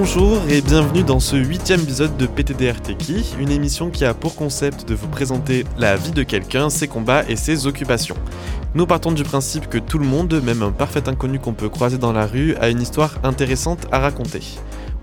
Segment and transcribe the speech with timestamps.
[0.00, 4.36] Bonjour et bienvenue dans ce huitième épisode de PTDR Techie, une émission qui a pour
[4.36, 8.14] concept de vous présenter la vie de quelqu'un, ses combats et ses occupations.
[8.76, 11.98] Nous partons du principe que tout le monde, même un parfait inconnu qu'on peut croiser
[11.98, 14.40] dans la rue, a une histoire intéressante à raconter.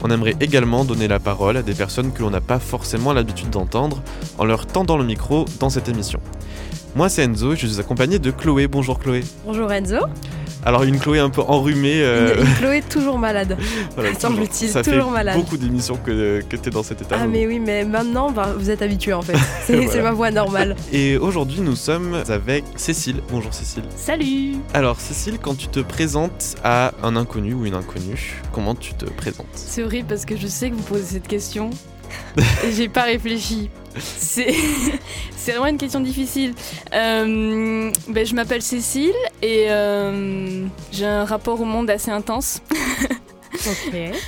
[0.02, 3.50] On aimerait également donner la parole à des personnes que l'on n'a pas forcément l'habitude
[3.50, 4.02] d'entendre
[4.38, 6.22] en leur tendant le micro dans cette émission.
[6.96, 8.70] Moi c'est Enzo et je suis accompagné de Chloé.
[8.70, 9.26] Bonjour Chloé.
[9.46, 9.98] Bonjour Enzo.
[10.66, 12.02] Alors une Chloé un peu enrhumée.
[12.02, 12.42] Euh...
[12.42, 13.56] Une, Chloé toujours malade.
[13.96, 15.38] voilà, Semble-t-il, toujours malade.
[15.38, 17.18] beaucoup d'émissions que, que tu es dans cet état.
[17.22, 19.38] Ah mais oui, mais maintenant bah, vous êtes habitué en fait.
[19.66, 20.76] C'est ma voix normale.
[20.92, 23.22] Et aujourd'hui nous sommes avec Cécile.
[23.30, 23.84] Bonjour Cécile.
[23.96, 24.56] Salut.
[24.73, 29.06] Alors Cécile, quand tu te présentes à un inconnu ou une inconnue, comment tu te
[29.06, 29.45] présentes?
[29.54, 31.70] C'est horrible parce que je sais que vous posez cette question.
[32.38, 33.70] et j'ai pas réfléchi.
[33.99, 36.53] C'est vraiment une question difficile.
[36.94, 42.61] Euh, ben, je m'appelle Cécile et euh, j'ai un rapport au monde assez intense.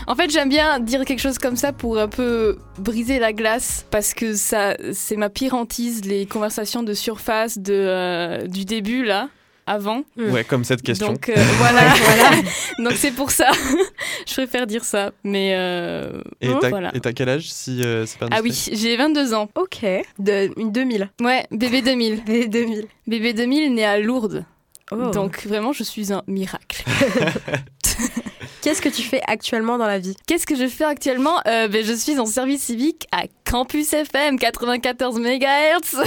[0.08, 3.86] En fait, j'aime bien dire quelque chose comme ça pour un peu briser la glace
[3.92, 9.04] parce que ça, c'est ma pire hantise, les conversations de surface de, euh, du début
[9.04, 9.30] là
[9.68, 10.04] avant.
[10.16, 10.32] Mm.
[10.32, 11.14] Ouais, comme cette question.
[11.14, 12.42] Donc euh, voilà, voilà.
[12.80, 13.52] Donc c'est pour ça.
[14.28, 15.12] je préfère dire ça.
[15.24, 16.92] Mais euh, et t'as voilà.
[16.92, 19.50] quel âge si euh, c'est pas Ah oui, j'ai 22 ans.
[19.56, 19.86] Ok.
[20.18, 21.12] De, une 2000.
[21.22, 22.24] Ouais, bébé 2000.
[22.26, 22.88] bébé 2000.
[23.06, 24.46] Bébé 2000 né à Lourdes.
[24.92, 25.12] Oh.
[25.12, 26.86] Donc vraiment, je suis un miracle.
[28.62, 30.16] Qu'est-ce que tu fais actuellement dans la vie?
[30.28, 31.40] Qu'est-ce que je fais actuellement?
[31.46, 36.04] Ben, Je suis en service civique à Campus FM 94 MHz.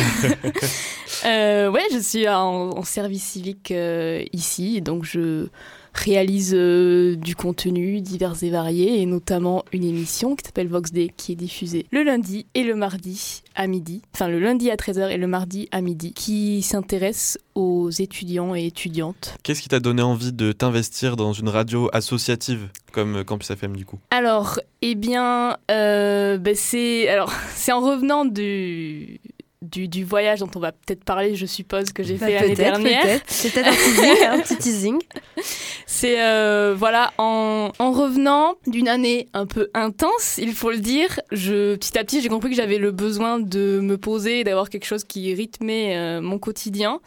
[1.24, 5.46] euh, ouais, je suis en, service civique euh, ici, donc je
[5.94, 11.10] réalise euh, du contenu divers et variés, et notamment une émission qui s'appelle Vox Day,
[11.16, 15.10] qui est diffusée le lundi et le mardi à midi, enfin le lundi à 13h
[15.10, 19.36] et le mardi à midi, qui s'intéresse aux étudiants et étudiantes.
[19.42, 23.84] Qu'est-ce qui t'a donné envie de t'investir dans une radio associative comme Campus FM du
[23.84, 23.98] coup?
[24.10, 29.20] Alors, eh bien, euh, ben, c'est alors c'est en revenant du
[29.62, 33.20] du, voyage dont on va peut-être parler, je suppose, que j'ai bah, fait l'année dernière.
[33.26, 34.98] C'est peut-être un teasing, un petit teasing.
[35.86, 41.20] C'est, euh, voilà, en, en revenant d'une année un peu intense, il faut le dire,
[41.30, 44.86] je, petit à petit, j'ai compris que j'avais le besoin de me poser, d'avoir quelque
[44.86, 47.00] chose qui rythmait euh, mon quotidien.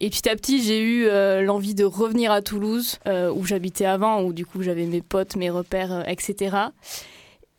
[0.00, 4.22] Et petit à petit, j'ai eu euh, l'envie de revenir à Toulouse, où j'habitais avant,
[4.22, 6.56] où du coup j'avais mes potes, mes repères, etc.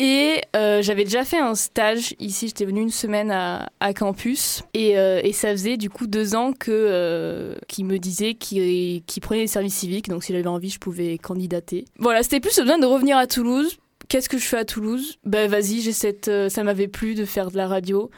[0.05, 4.97] Et euh, j'avais déjà fait un stage ici, j'étais venue une semaine à, campus et,
[4.97, 9.47] euh, et, ça faisait du coup deux ans que euh, me disait qu'il prenait les
[9.47, 11.85] services civiques, donc si j'avais envie, je pouvais candidater.
[11.99, 13.77] Voilà, c'était plus besoin de revenir à Toulouse.
[14.09, 15.19] Qu'est-ce que je fais à Toulouse?
[15.23, 18.11] Ben vas-y, j'ai ça m'avait plu de faire de la radio.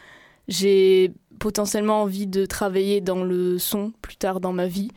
[0.48, 4.90] J'ai potentiellement envie de travailler dans le son plus tard dans ma vie.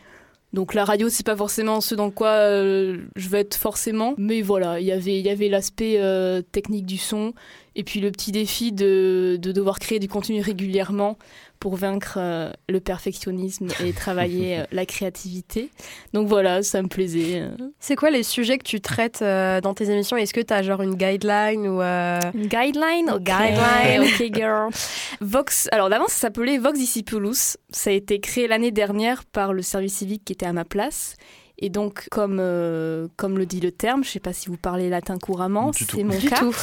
[0.52, 4.40] Donc la radio, c'est pas forcément ce dans quoi euh, je vais être forcément, mais
[4.40, 7.34] voilà, y il y avait l'aspect euh, technique du son
[7.78, 11.16] et puis le petit défi de, de, devoir créer du contenu régulièrement
[11.60, 15.70] pour vaincre euh, le perfectionnisme et travailler la créativité.
[16.12, 17.44] Donc voilà, ça me plaisait.
[17.80, 20.16] C'est quoi les sujets que tu traites dans tes émissions?
[20.16, 23.10] Est-ce que tu as genre une guideline ou Une guideline?
[23.10, 24.02] Ok, guideline.
[24.02, 24.70] ok girl.
[25.20, 27.56] Vox, alors d'avant ça s'appelait Vox Discipulus.
[27.70, 31.16] Ça a été créé l'année dernière par le service civique qui était à ma place.
[31.60, 34.56] Et donc, comme, euh, comme le dit le terme, je ne sais pas si vous
[34.56, 36.36] parlez latin couramment, c'est mon du cas.
[36.36, 36.54] Tout.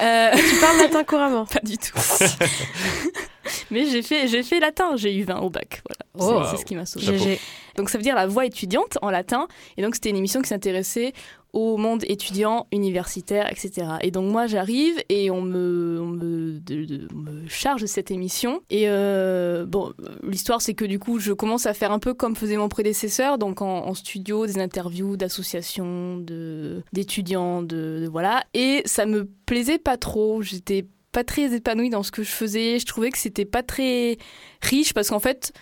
[0.00, 1.98] Euh, tu parles latin couramment Pas du tout.
[3.70, 5.82] Mais j'ai fait, j'ai fait latin, j'ai eu 20 au bac.
[6.14, 6.50] Voilà.
[6.50, 7.40] c'est, ce qui m'a sauvé.
[7.76, 9.48] Donc ça veut dire la voix étudiante en latin.
[9.78, 11.14] Et donc c'était une émission qui s'intéressait
[11.52, 13.86] au monde étudiant, universitaire, etc.
[14.00, 16.60] Et donc moi j'arrive et on me, on me,
[17.48, 18.62] charge cette émission.
[18.70, 19.92] Et euh, bon,
[20.22, 23.36] l'histoire c'est que du coup je commence à faire un peu comme faisait mon prédécesseur,
[23.36, 26.24] donc en, studio, des interviews d'associations,
[26.92, 28.44] d'étudiants, de, voilà.
[28.54, 30.40] Et ça me plaisait pas trop.
[30.40, 32.78] J'étais pas très épanouie dans ce que je faisais.
[32.78, 34.16] Je trouvais que c'était pas très
[34.62, 35.52] riche parce qu'en fait.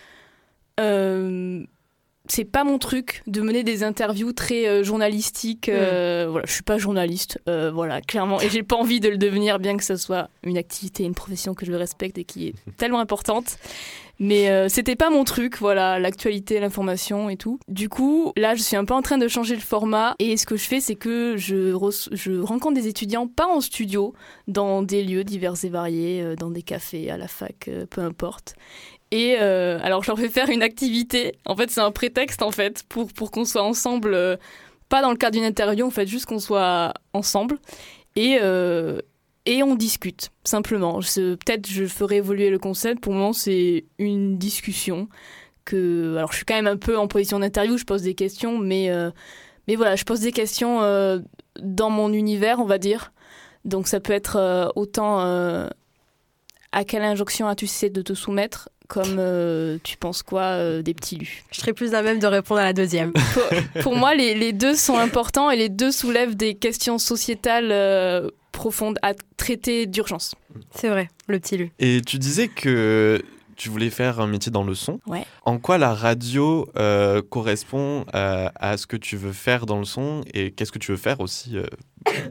[0.79, 1.65] Euh,
[2.31, 5.67] c'est pas mon truc de mener des interviews très euh, journalistiques.
[5.67, 9.17] Euh, Voilà, je suis pas journaliste, euh, voilà, clairement, et j'ai pas envie de le
[9.17, 12.53] devenir, bien que ce soit une activité, une profession que je respecte et qui est
[12.77, 13.57] tellement importante.
[14.17, 17.59] Mais euh, c'était pas mon truc, voilà, l'actualité, l'information et tout.
[17.67, 20.15] Du coup, là, je suis un peu en train de changer le format.
[20.19, 21.75] Et ce que je fais, c'est que je,
[22.11, 24.13] je rencontre des étudiants, pas en studio,
[24.47, 28.53] dans des lieux divers et variés, dans des cafés, à la fac, peu importe.
[29.11, 31.33] Et euh, alors, je leur fais faire une activité.
[31.45, 34.37] En fait, c'est un prétexte, en fait, pour, pour qu'on soit ensemble, euh,
[34.87, 37.57] pas dans le cadre d'une interview, en fait, juste qu'on soit ensemble.
[38.15, 38.99] Et, euh,
[39.45, 40.99] et on discute, simplement.
[40.99, 43.01] Peut-être je ferai évoluer le concept.
[43.01, 45.09] Pour le moment, c'est une discussion.
[45.65, 48.57] Que, alors, je suis quand même un peu en position d'interview, je pose des questions,
[48.57, 48.89] mais,
[49.67, 50.79] mais voilà, je pose des questions
[51.59, 53.13] dans mon univers, on va dire.
[53.63, 55.19] Donc ça peut être autant
[56.71, 60.93] à quelle injonction as-tu cessé de te soumettre comme euh, tu penses quoi euh, des
[60.93, 61.43] petits lus?
[61.51, 63.13] Je serais plus à même de répondre à la deuxième.
[63.81, 68.29] pour, moi, les, les, deux sont importants et les deux soulèvent des questions sociétales euh,
[68.51, 70.35] profondes à traiter d'urgence.
[70.75, 71.71] C'est vrai, le petit lu.
[71.79, 73.21] Et tu disais que
[73.55, 74.99] tu voulais faire un métier dans le son.
[75.07, 75.23] Ouais.
[75.45, 76.67] En quoi la radio
[77.29, 80.97] correspond à ce que tu veux faire dans le son et qu'est-ce que tu veux
[80.97, 81.55] faire aussi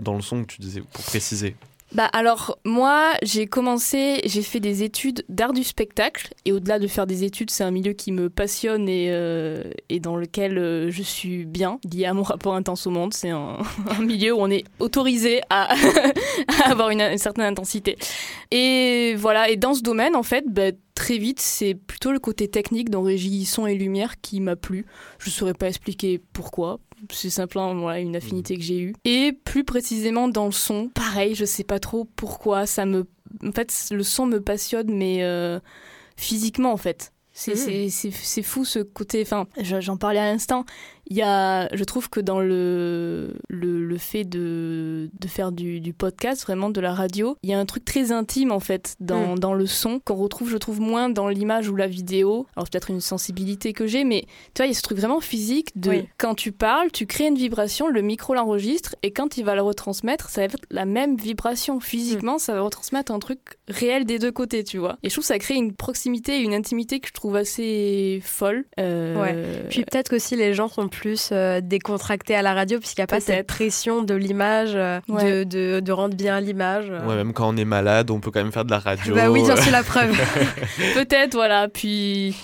[0.01, 1.55] dans le son que tu disais pour préciser?
[1.93, 6.87] Bah alors moi j'ai commencé, j'ai fait des études d'art du spectacle et au-delà de
[6.87, 10.91] faire des études c'est un milieu qui me passionne et, euh, et dans lequel euh,
[10.91, 13.13] je suis bien lié à mon rapport intense au monde.
[13.13, 13.59] C'est un,
[14.01, 15.75] milieu où on est autorisé à,
[16.65, 17.97] avoir une, certaine intensité.
[18.53, 22.47] Et voilà, et dans ce domaine en fait, bah, très vite, c'est plutôt le côté
[22.47, 24.87] technique dans régie son et lumière qui m'a plu.
[25.19, 26.79] Je ne saurais pas expliquer pourquoi.
[27.11, 28.95] C'est simplement voilà, une affinité que j'ai eue.
[29.05, 32.67] Et plus précisément dans le son, pareil, je sais pas trop pourquoi.
[32.67, 33.07] Ça me,
[33.45, 35.61] en fait, le son me passionne, mais euh,
[36.17, 37.13] physiquement en fait.
[37.33, 38.43] C'est mmh.
[38.43, 39.23] fou ce côté.
[39.23, 40.65] Enfin, j'en parlais à l'instant
[41.11, 45.81] il y a, je trouve que dans le, le, le fait de, de faire du,
[45.81, 48.95] du, podcast, vraiment de la radio, il y a un truc très intime en fait
[49.01, 49.39] dans, mm.
[49.41, 52.47] dans le son qu'on retrouve, je trouve, moins dans l'image ou la vidéo.
[52.57, 54.23] Alors peut-être une sensibilité que j'ai, mais
[54.55, 57.27] tu vois, il y a ce truc vraiment physique de quand tu parles, tu crées
[57.27, 60.85] une vibration, le micro l'enregistre et quand il va le retransmettre, ça va être la
[60.85, 61.81] même vibration.
[61.81, 62.39] Physiquement, mm.
[62.39, 64.97] ça va retransmettre un truc réel des deux côtés, tu vois.
[65.03, 68.65] Et je trouve que ça crée une proximité, une intimité que je trouve assez folle.
[68.79, 69.21] Euh...
[69.21, 69.67] Ouais.
[69.71, 73.01] Puis peut-être que si les gens sont plus plus euh, décontracté à la radio puisqu'il
[73.01, 76.91] n'y a pas cette pression de l'image, euh, de, de, rendre bien l'image.
[76.91, 79.15] Ouais, même quand on est malade, on peut quand même faire de la radio.
[79.15, 80.15] bah oui, j'en suis la preuve.
[80.95, 81.69] Peut-être, voilà.
[81.69, 82.37] Puis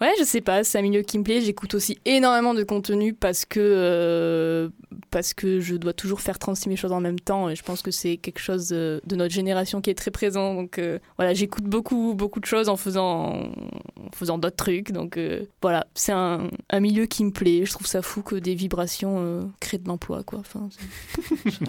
[0.00, 1.40] Ouais, je sais pas, c'est un milieu qui me plaît.
[1.40, 4.68] J'écoute aussi énormément de contenu parce que, euh,
[5.10, 7.80] parce que je dois toujours faire 36 000 choses en même temps et je pense
[7.80, 10.54] que c'est quelque chose de, notre génération qui est très présent.
[10.54, 14.90] Donc euh, voilà, j'écoute beaucoup, beaucoup de choses en faisant, en faisant d'autres trucs.
[14.90, 17.64] Donc euh, voilà, c'est un, un, milieu qui me plaît.
[17.64, 20.40] Je trouve ça fou que des vibrations créent de l'emploi, quoi.
[20.40, 20.68] Enfin,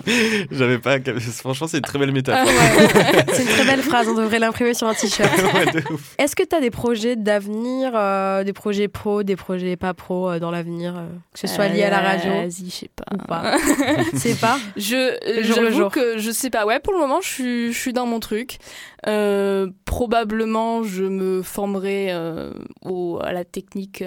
[0.52, 0.98] J'avais pas.
[1.20, 2.52] Franchement, c'est une très belle métaphore.
[3.34, 5.32] c'est une très belle phrase, on devrait l'imprimer sur un t-shirt.
[6.18, 10.30] Est-ce que tu as des projets d'avenir euh, des projets pro, des projets pas pro
[10.30, 13.06] euh, dans l'avenir, euh, que ce soit lié à la radio Vas-y, je sais pas.
[13.28, 13.58] pas.
[14.16, 16.66] c'est pas Je j'avoue que je sais pas.
[16.66, 18.58] Ouais, pour le moment, je suis je suis dans mon truc.
[19.86, 22.14] probablement, je me formerai
[22.82, 24.04] au, à la technique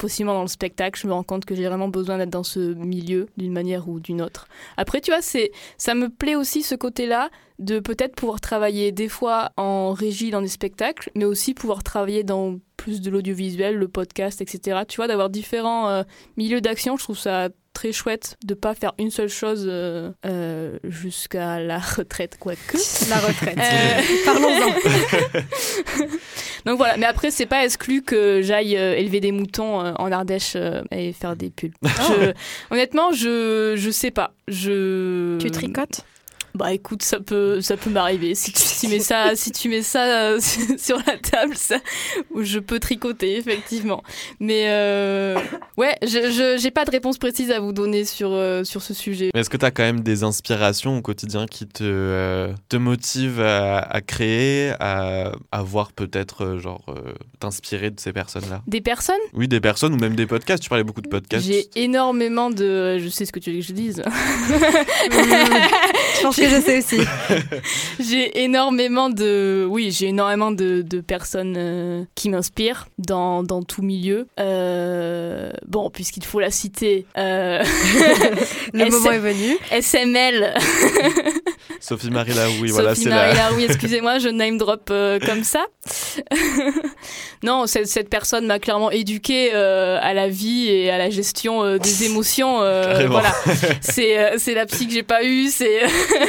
[0.00, 2.58] possiblement dans le spectacle, je me rends compte que j'ai vraiment besoin d'être dans ce
[2.58, 4.48] milieu d'une manière ou d'une autre.
[4.78, 9.08] Après, tu vois, c'est ça me plaît aussi ce côté-là de peut-être pouvoir travailler des
[9.08, 13.88] fois en régie dans des spectacles, mais aussi pouvoir travailler dans plus de l'audiovisuel, le
[13.88, 14.80] podcast, etc.
[14.88, 16.02] Tu vois, d'avoir différents euh,
[16.38, 17.50] milieux d'action, je trouve ça
[17.80, 22.76] très chouette de pas faire une seule chose euh, euh, jusqu'à la retraite, quoique.
[23.08, 23.56] La retraite.
[24.26, 24.68] Parlons-en.
[26.66, 30.58] Donc voilà, mais après, c'est pas exclu que j'aille élever des moutons en Ardèche
[30.90, 31.72] et faire des pulls.
[31.82, 32.12] Oh.
[32.70, 34.34] honnêtement, je, je sais pas.
[34.46, 35.38] Je...
[35.38, 36.04] Tu tricotes?
[36.54, 38.34] Bah écoute, ça peut, ça peut m'arriver.
[38.34, 40.40] Si tu, mets ça, si tu mets ça euh,
[40.78, 41.76] sur la table, ça,
[42.36, 44.02] je peux tricoter effectivement.
[44.40, 45.38] Mais euh,
[45.76, 49.30] ouais, je j'ai pas de réponse précise à vous donner sur euh, sur ce sujet.
[49.34, 54.00] Est-ce que tu as quand même des inspirations au quotidien qui te te motivent à,
[54.06, 56.84] créer, à, à voir peut-être genre
[57.38, 58.62] t'inspirer de ces personnes-là?
[58.66, 59.14] Des personnes?
[59.34, 60.62] Oui, des personnes ou même des podcasts.
[60.62, 61.46] Tu parlais beaucoup de podcasts.
[61.46, 64.02] J'ai énormément de, je sais ce que tu veux que je dise.
[66.40, 67.08] je pense que je sais aussi.
[68.00, 73.82] j'ai énormément de, oui, j'ai énormément de, de personnes euh, qui m'inspirent dans, dans, tout
[73.82, 74.26] milieu.
[74.38, 77.06] Euh, bon, puisqu'il faut la citer.
[77.16, 77.62] Euh,
[78.72, 79.56] Le moment est venu.
[79.70, 80.54] SML.
[81.80, 84.92] Sophie Marie Laroui, voilà, c'est Marie Laroui, excusez-moi, je name drop
[85.24, 85.64] comme ça.
[87.42, 92.04] non, cette, cette personne m'a clairement éduquée à la vie et à la gestion des
[92.04, 92.58] émotions.
[93.06, 93.32] voilà,
[93.80, 95.80] c'est c'est la psy que j'ai pas eue, c'est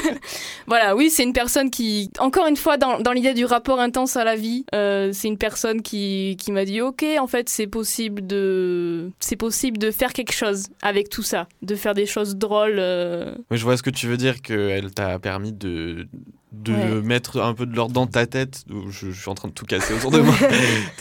[0.67, 4.23] voilà, oui, c'est une personne qui, encore une fois, dans, l'idée du rapport intense à
[4.23, 8.25] la vie, euh, c'est une personne qui, qui m'a dit, ok, en fait, c'est possible
[8.25, 12.79] de, c'est possible de faire quelque chose avec tout ça, de faire des choses drôles.
[12.79, 13.35] Euh.
[13.51, 16.07] je vois ce que tu veux dire, qu'elle t'a permis de
[16.51, 18.65] de mettre un peu de l'ordre dans ta tête.
[18.89, 20.35] Je, suis en train de tout casser autour de moi.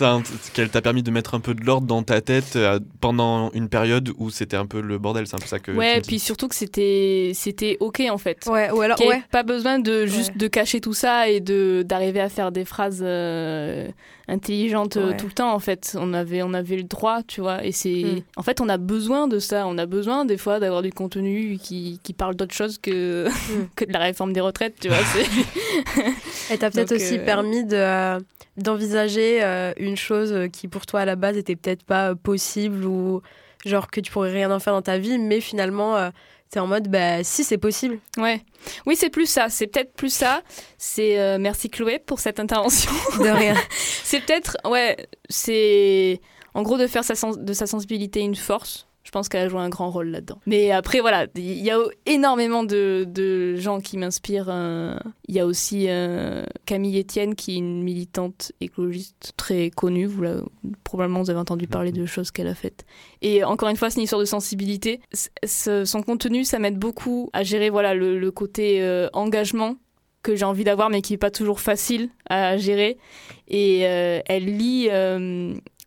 [0.55, 3.69] Qu'elle t'a permis de mettre un peu de l'ordre dans ta tête euh, pendant une
[3.69, 5.27] période où c'était un peu le bordel.
[5.27, 5.73] C'est un peu ça que.
[5.73, 8.47] Ouais, et puis surtout que c'était c'était ok en fait.
[8.47, 9.23] Ouais, ou alors ouais.
[9.33, 13.01] Pas besoin de juste de cacher tout ça et de d'arriver à faire des phrases.
[13.03, 13.89] Euh,
[14.31, 15.97] intelligente tout le temps en fait.
[15.99, 17.65] On avait, on avait le droit, tu vois.
[17.65, 18.23] Et c'est, mm.
[18.37, 19.67] en fait, on a besoin de ça.
[19.67, 23.69] On a besoin des fois d'avoir du contenu qui, qui parle d'autre chose que, mm.
[23.77, 24.99] que de la réforme des retraites, tu vois.
[26.51, 28.19] et t'as peut-être aussi permis de
[28.57, 29.43] d'envisager
[29.79, 33.23] une chose qui pour toi à la base était peut-être pas possible ou
[33.65, 36.11] genre que tu pourrais rien en faire dans ta vie, mais finalement
[36.53, 38.01] c'est en mode, bah, si c'est possible.
[38.17, 38.43] Ouais.
[38.85, 39.49] Oui, c'est plus ça.
[39.49, 40.43] C'est peut-être plus ça.
[40.79, 42.91] C'est euh, merci Chloé pour cette intervention.
[43.19, 43.55] De rien.
[44.03, 44.97] c'est peut-être, ouais,
[45.29, 46.21] c'est
[46.55, 48.89] en gros de faire sa de sa sensibilité une force.
[49.03, 50.39] Je pense qu'elle a joué un grand rôle là-dedans.
[50.47, 54.49] Mais après, voilà, il y a énormément de, gens qui m'inspirent.
[54.51, 60.07] Euh, il y a aussi euh, Camille Etienne, qui est une militante écologiste très connue.
[60.07, 60.25] Vous
[60.85, 62.85] probablement vous avez entendu parler de choses qu'elle a faites.
[63.23, 65.01] Et encore une fois, c'est une histoire de sensibilité.
[65.45, 69.77] son contenu, ça m'aide beaucoup à gérer voilà, le, côté euh, engagement
[70.23, 72.99] que j'ai envie d'avoir, mais qui n'est pas toujours facile à gérer.
[73.49, 74.91] Et elle lit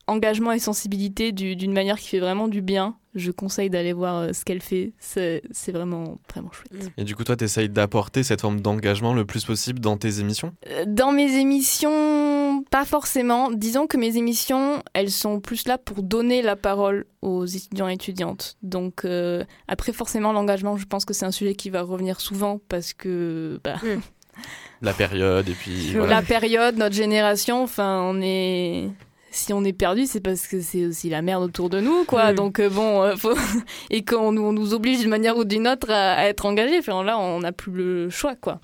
[0.07, 4.33] engagement et sensibilité d'une manière qui fait vraiment du bien je conseille d'aller voir euh,
[4.33, 4.93] ce qu'elle fait.
[4.99, 5.41] C'est
[5.71, 6.91] vraiment, vraiment chouette.
[6.97, 10.19] Et du coup, toi, tu essayes d'apporter cette forme d'engagement le plus possible dans tes
[10.19, 10.53] émissions?
[10.69, 13.51] Euh, Dans mes émissions, pas forcément.
[13.51, 17.93] Disons que mes émissions, elles sont plus là pour donner la parole aux étudiants et
[17.93, 18.57] étudiantes.
[18.61, 22.59] Donc, euh, après, forcément, l'engagement, je pense que c'est un sujet qui va revenir souvent
[22.69, 23.59] parce que.
[23.63, 24.01] Bah, mm.
[24.81, 25.93] La période, et puis.
[25.93, 28.89] La période, notre génération, enfin, on est
[29.33, 32.33] si on est perdu, c'est parce que c'est aussi la merde autour de nous, quoi.
[32.33, 33.15] Donc euh, bon, euh,
[33.89, 36.77] et qu'on nous, on nous oblige d'une manière ou d'une autre à, être engagés.
[36.77, 38.59] Enfin, là, on n'a plus le choix, quoi.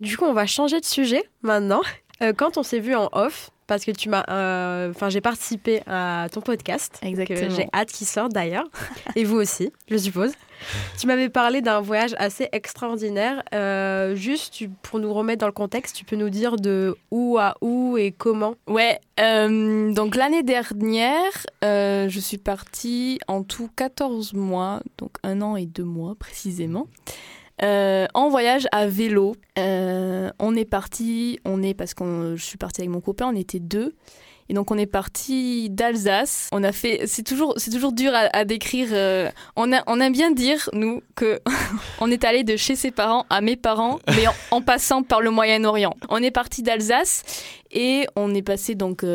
[0.00, 1.82] Du coup, on va changer de sujet maintenant.
[2.22, 5.80] Euh, quand on s'est vu en off, parce que tu m'as, euh, enfin, j'ai participé
[5.86, 6.98] à ton podcast.
[7.02, 7.48] Exactement.
[7.56, 8.68] J'ai hâte qu'il sorte d'ailleurs,
[9.16, 10.32] et vous aussi, je suppose.
[11.00, 13.42] Tu m'avais parlé d'un voyage assez extraordinaire.
[13.54, 17.56] Euh, juste pour nous remettre dans le contexte, tu peux nous dire de où à
[17.62, 18.56] où et comment?
[18.66, 19.00] Ouais.
[19.18, 25.64] Euh, donc l'année dernière, je suis partie en tout 14 mois, donc un an et
[25.64, 26.88] deux mois précisément.
[27.62, 29.34] Euh, en voyage à vélo.
[29.58, 33.36] Euh, on est parti, on est parce que je suis partie avec mon copain, on
[33.36, 33.94] était deux.
[34.48, 36.48] Et donc on est parti d'Alsace.
[36.50, 38.88] On a fait, c'est toujours, c'est toujours dur à, décrire.
[38.90, 41.40] Euh, on, a, on aime bien dire nous que
[42.00, 45.30] on est allé de chez ses parents à mes parents, mais en, passant par le
[45.30, 45.94] Moyen-Orient.
[46.08, 47.22] On est parti d'Alsace
[47.70, 49.06] et on est passé donc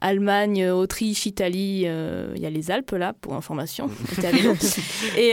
[0.00, 1.82] Allemagne, Autriche, Italie.
[1.82, 3.88] Il y a les Alpes là pour information.
[5.16, 5.30] et,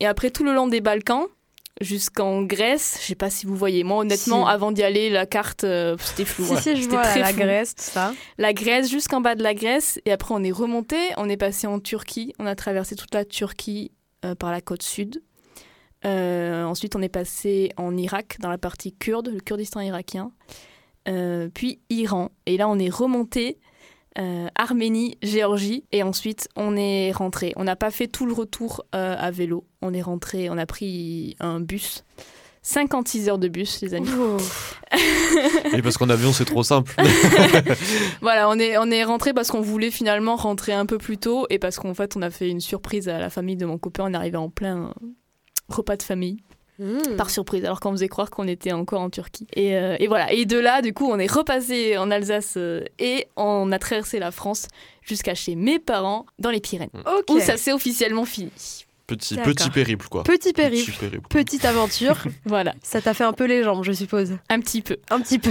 [0.00, 1.26] et après tout le long des Balkans
[1.80, 2.98] jusqu'en Grèce.
[3.00, 3.84] Je sais pas si vous voyez.
[3.84, 6.44] Moi, honnêtement, avant d'y aller, la carte, euh, c'était flou.
[6.44, 8.14] Si, si, je vois la Grèce, ça.
[8.38, 10.00] La Grèce, jusqu'en bas de la Grèce.
[10.04, 10.96] Et après, on est remonté.
[11.16, 12.32] On est passé en Turquie.
[12.38, 13.92] On a traversé toute la Turquie
[14.24, 15.22] euh, par la côte sud.
[16.04, 20.32] Euh, ensuite, on est passé en Irak, dans la partie kurde, le Kurdistan irakien.
[21.54, 22.30] puis Iran.
[22.46, 23.58] Et là, on est remonté
[24.18, 27.52] euh, Arménie, Géorgie, et ensuite on est rentré.
[27.56, 29.64] On n'a pas fait tout le retour euh, à vélo.
[29.82, 32.04] On est rentré, on a pris un bus.
[32.62, 34.08] 56 heures de bus, les amis.
[34.18, 34.38] Oh.
[35.74, 36.94] et parce qu'en avion, c'est trop simple.
[38.22, 41.46] voilà, on est, on est rentré parce qu'on voulait finalement rentrer un peu plus tôt
[41.50, 44.04] et parce qu'en fait, on a fait une surprise à la famille de mon copain.
[44.06, 44.94] On est arrivé en plein
[45.68, 46.38] repas de famille.
[46.78, 47.16] Hmm.
[47.16, 49.46] par surprise, alors qu'on faisait croire qu'on était encore en Turquie.
[49.54, 50.32] Et, euh, et, voilà.
[50.32, 54.18] Et de là, du coup, on est repassé en Alsace euh, et on a traversé
[54.18, 54.66] la France
[55.02, 57.32] jusqu'à chez mes parents dans les Pyrénées, hmm.
[57.32, 58.50] où ça s'est officiellement fini.
[59.06, 60.22] Petit, petit périple, quoi.
[60.22, 60.90] Petit périple.
[61.28, 62.16] Petite aventure.
[62.46, 62.74] voilà.
[62.82, 64.38] Ça t'a fait un peu les jambes, je suppose.
[64.48, 64.96] Un petit peu.
[65.10, 65.50] Un petit peu.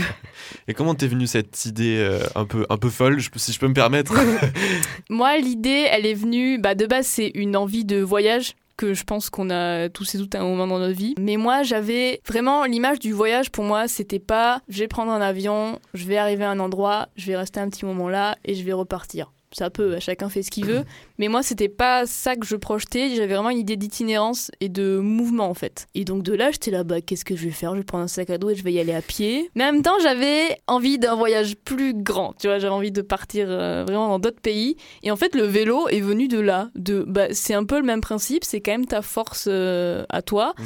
[0.68, 3.68] Et comment t'es venue cette idée euh, un, peu, un peu folle, si je peux
[3.68, 4.16] me permettre?
[5.10, 6.58] Moi, l'idée, elle est venue.
[6.58, 10.18] Bah, de base, c'est une envie de voyage que je pense qu'on a tous et
[10.18, 11.16] toutes un moment dans notre vie.
[11.20, 15.22] Mais moi, j'avais vraiment l'image du voyage pour moi, c'était pas je vais prendre un
[15.22, 18.56] avion, je vais arriver à un endroit, je vais rester un petit moment là et
[18.56, 20.84] je vais repartir ça peut, chacun fait ce qu'il veut.
[21.20, 23.16] Mais moi, c'était pas ça que je projetais.
[23.16, 25.88] J'avais vraiment une idée d'itinérance et de mouvement, en fait.
[25.96, 27.72] Et donc, de là, j'étais là, bah, qu'est-ce que je vais faire?
[27.72, 29.50] Je vais prendre un sac à dos et je vais y aller à pied.
[29.56, 32.34] Mais en même temps, j'avais envie d'un voyage plus grand.
[32.40, 34.76] Tu vois, j'avais envie de partir euh, vraiment dans d'autres pays.
[35.04, 36.70] Et en fait, le vélo est venu de là.
[36.76, 38.44] De, bah, c'est un peu le même principe.
[38.44, 40.54] C'est quand même ta force euh, à toi.
[40.58, 40.64] Mmh.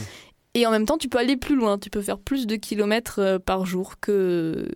[0.53, 1.77] Et en même temps, tu peux aller plus loin.
[1.77, 4.67] Tu peux faire plus de kilomètres euh, par jour que,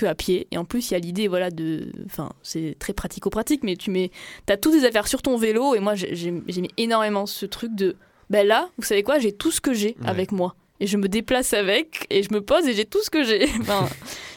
[0.00, 0.46] que à pied.
[0.50, 1.92] Et en plus, il y a l'idée, voilà, de.
[2.06, 4.10] Enfin, c'est très pratico-pratique, mais tu mets.
[4.46, 7.96] T'as toutes tes affaires sur ton vélo, et moi, j'ai mis énormément ce truc de.
[8.30, 10.54] Ben là, vous savez quoi, j'ai tout ce que j'ai avec moi.
[10.82, 13.48] Et je me déplace avec, et je me pose, et j'ai tout ce que j'ai.
[13.60, 13.88] Enfin,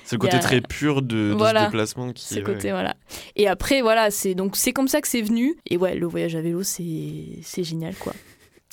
[0.04, 2.26] c'est le côté très pur de, ce déplacement qui.
[2.26, 2.96] Ce côté, voilà.
[3.36, 5.56] Et après, voilà, c'est donc c'est comme ça que c'est venu.
[5.70, 8.14] Et ouais, le voyage à vélo, c'est génial, quoi.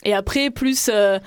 [0.04, 1.18] Et après, plus, euh,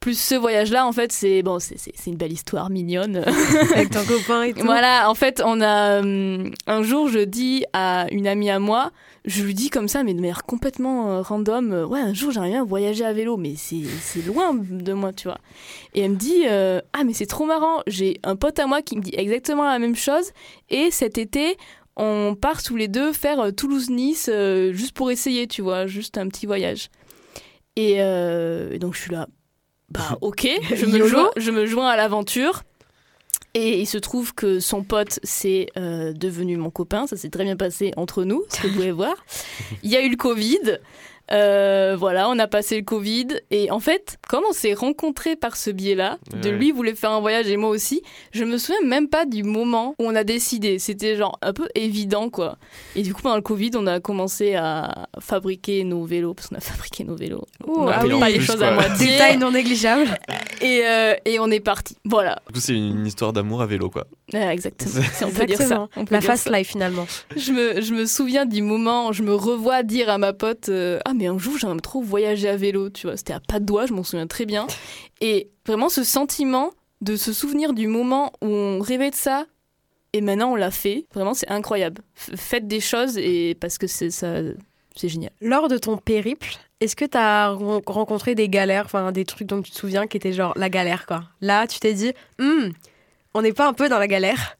[0.00, 3.16] plus ce voyage-là, en fait, c'est bon, c'est une belle histoire mignonne.
[3.74, 4.64] Avec ton copain et tout.
[4.64, 8.90] Voilà, en fait, on a hum, un jour, je dis à une amie à moi,
[9.26, 12.32] je lui dis comme ça, mais de manière complètement euh, random, euh, ouais, un jour
[12.32, 15.38] j'aimerais bien voyager à vélo, mais c'est loin de moi, tu vois.
[15.94, 18.96] Et elle me dit, ah, mais c'est trop marrant, j'ai un pote à moi qui
[18.96, 20.32] me dit exactement la même chose,
[20.70, 21.56] et cet été,
[21.96, 24.30] on part tous les deux faire Toulouse-Nice
[24.72, 26.88] juste pour essayer, tu vois, juste un petit voyage.
[27.78, 29.28] Euh, et, donc je suis là,
[29.90, 32.62] bah ok, je me, joins, je me joins à l'aventure.
[33.54, 37.06] Et il se trouve que son pote, c'est euh, devenu mon copain.
[37.06, 39.14] Ça s'est très bien passé entre nous, ce que vous pouvez voir.
[39.82, 40.78] Il y a eu le Covid.
[41.32, 43.28] Euh, voilà, on a passé le Covid.
[43.50, 47.20] Et en fait, comme on s'est rencontrés par ce biais-là, de lui voulait faire un
[47.20, 50.78] voyage et moi aussi, je me souviens même pas du moment où on a décidé.
[50.78, 52.58] C'était genre un peu évident, quoi.
[52.96, 56.56] Et du coup, pendant le Covid, on a commencé à fabriquer nos vélos, parce qu'on
[56.56, 57.44] a fabriqué nos vélos.
[57.66, 59.06] on a pas les choses à moitié.
[59.06, 60.10] Détail non négligeable.
[60.60, 61.96] Et, euh, et on est parti.
[62.04, 62.38] Voilà.
[62.46, 64.06] Du coup, c'est une histoire d'amour à vélo, quoi.
[64.32, 65.04] exactement.
[65.22, 65.88] on peut dire ça.
[66.08, 67.04] La fast life, finalement.
[67.34, 71.00] Je me, je me souviens du moment, je me revois dire à ma pote euh,
[71.04, 73.16] Ah, mais un jour, j'aimerais trop voyager à vélo, tu vois.
[73.16, 74.66] C'était à pas de doigts, je m'en souviens très bien.
[75.20, 79.46] Et vraiment, ce sentiment de se souvenir du moment où on rêvait de ça
[80.12, 82.02] et maintenant on l'a fait, vraiment, c'est incroyable.
[82.14, 84.36] faites des choses et parce que c'est ça.
[84.94, 85.32] C'est génial.
[85.40, 87.48] Lors de ton périple, est-ce que tu as
[87.86, 91.06] rencontré des galères, enfin des trucs dont tu te souviens qui étaient genre la galère
[91.06, 91.24] quoi?
[91.40, 92.68] Là, tu t'es dit, hmm,
[93.32, 94.58] on n'est pas un peu dans la galère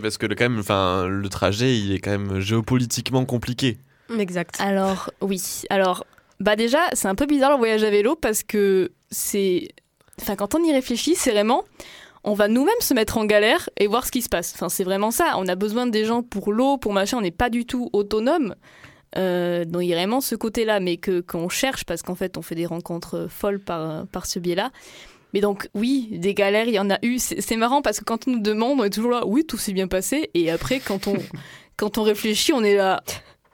[0.00, 3.78] parce que le, quand même, enfin, le trajet, il est quand même géopolitiquement compliqué.
[4.18, 4.56] Exact.
[4.60, 5.40] Alors, oui.
[5.70, 6.04] Alors,
[6.40, 9.68] bah déjà, c'est un peu bizarre le voyage à vélo parce que c'est.
[10.20, 11.64] Enfin, quand on y réfléchit, c'est vraiment.
[12.22, 14.52] On va nous-mêmes se mettre en galère et voir ce qui se passe.
[14.54, 15.34] Enfin, c'est vraiment ça.
[15.38, 17.16] On a besoin des gens pour l'eau, pour machin.
[17.16, 18.54] On n'est pas du tout autonome.
[19.16, 22.38] Euh, donc il y a vraiment ce côté-là, mais que qu'on cherche parce qu'en fait
[22.38, 24.70] on fait des rencontres folles par, par ce biais-là.
[25.32, 27.18] Mais donc, oui, des galères, il y en a eu.
[27.18, 29.72] C'est marrant parce que quand on nous demande, on est toujours là, oui, tout s'est
[29.72, 30.30] bien passé.
[30.34, 31.16] Et après, quand on,
[31.76, 33.02] quand on réfléchit, on est là.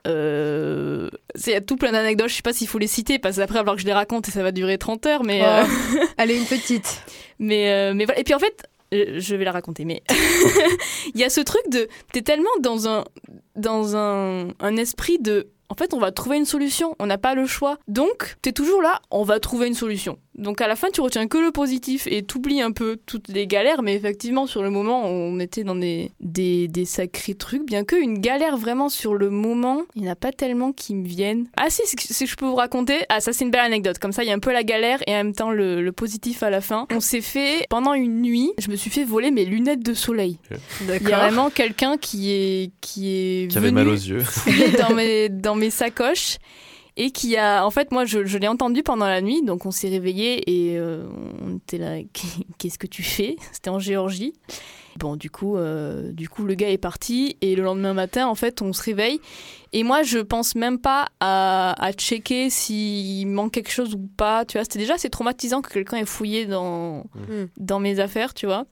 [0.07, 3.37] Euh, il y a tout plein d'anecdotes, je sais pas s'il faut les citer parce
[3.37, 5.43] qu'après, alors que je les raconte, et ça va durer 30 heures, mais.
[5.43, 5.63] Euh,
[6.17, 7.01] Allez, une petite.
[7.39, 8.19] mais, euh, mais voilà.
[8.19, 10.01] Et puis en fait, je vais la raconter, mais
[11.13, 11.87] il y a ce truc de.
[12.13, 13.03] T'es tellement dans un,
[13.55, 15.49] dans un, un esprit de.
[15.69, 17.77] En fait, on va trouver une solution, on n'a pas le choix.
[17.89, 20.17] Donc, t'es toujours là, on va trouver une solution.
[20.37, 23.47] Donc à la fin, tu retiens que le positif et t'oublies un peu toutes les
[23.47, 27.83] galères, mais effectivement, sur le moment, on était dans des, des, des sacrés trucs, bien
[27.83, 31.07] que une galère vraiment sur le moment, il n'y en a pas tellement qui me
[31.07, 31.47] viennent.
[31.57, 34.23] Ah si, si je peux vous raconter, ah ça c'est une belle anecdote, comme ça
[34.23, 36.49] il y a un peu la galère et en même temps le, le positif à
[36.49, 36.85] la fin.
[36.91, 40.37] On s'est fait, pendant une nuit, je me suis fait voler mes lunettes de soleil.
[40.81, 42.71] Il y a vraiment quelqu'un qui est...
[42.81, 44.23] Qui, est qui avait mal aux yeux.
[44.77, 46.37] dans mes, dans mes sacoches
[46.97, 49.87] et qui a, en fait, moi, je, l'ai entendu pendant la nuit, donc on s'est
[49.87, 51.07] réveillé et euh,
[51.45, 51.97] on était là,
[52.57, 53.37] qu'est-ce que tu fais?
[53.53, 54.33] C'était en Géorgie.
[54.97, 58.33] Bon, du coup, euh, du coup, le gars est parti et le lendemain matin, en
[58.33, 59.21] fait, on se réveille
[59.71, 64.43] et moi, je pense même pas à, à checker s'il manque quelque chose ou pas.
[64.45, 67.45] Tu vois, c'était déjà assez traumatisant que quelqu'un ait fouillé dans, mmh.
[67.57, 68.65] dans mes affaires, tu vois.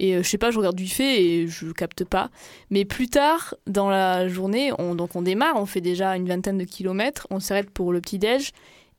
[0.00, 2.30] Et euh, je sais pas, je regarde du fait et je capte pas.
[2.70, 6.58] Mais plus tard, dans la journée, on, donc on démarre, on fait déjà une vingtaine
[6.58, 8.52] de kilomètres, on s'arrête pour le petit-déj.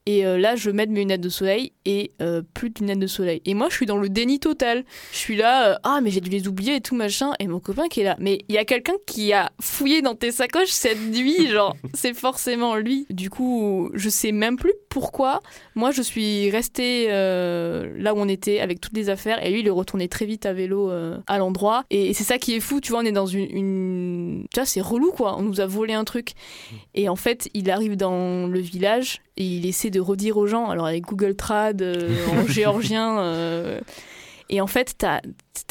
[0.10, 3.06] Et euh, là, je mets mes lunettes de soleil et euh, plus de lunettes de
[3.06, 3.44] soleil.
[3.46, 4.84] Et moi, je suis dans le déni total.
[5.12, 7.34] Je suis là, euh, ah, mais j'ai dû les oublier et tout machin.
[7.40, 10.16] Et mon copain qui est là, mais il y a quelqu'un qui a fouillé dans
[10.16, 13.06] tes sacoches cette nuit, genre, c'est forcément lui.
[13.12, 15.42] Du coup, je sais même plus pourquoi.
[15.76, 19.68] Moi, je suis restée là où on était avec toutes les affaires et lui, il
[19.68, 20.90] est retourné très vite à vélo
[21.28, 21.84] à l'endroit.
[21.92, 23.56] Et, c'est ça qui est fou, tu vois, on est dans une.
[23.56, 24.46] une...
[24.52, 25.38] Tu vois, c'est relou quoi.
[25.38, 26.32] On nous a volé un truc.
[26.96, 30.70] Et en fait, il arrive dans le village et il essaie de redire aux gens,
[30.70, 33.20] alors avec Google Trad euh, en géorgien.
[33.20, 33.80] Euh,
[34.50, 35.22] et en fait, t'as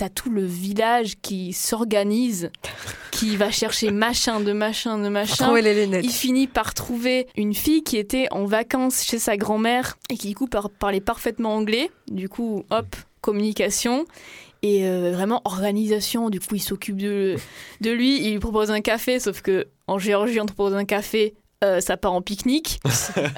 [0.00, 2.50] as tout le village qui s'organise,
[3.11, 5.52] qui va chercher machin de machin de machin.
[6.02, 10.28] Il finit par trouver une fille qui était en vacances chez sa grand-mère et qui
[10.28, 11.90] du coup parlait parfaitement anglais.
[12.09, 14.04] Du coup, hop, communication
[14.62, 16.31] et euh, vraiment organisation.
[16.31, 17.35] Du coup, il s'occupe de,
[17.81, 20.85] de lui, il lui propose un café, sauf que en Géorgie, on te propose un
[20.85, 22.81] café euh, ça part en pique-nique.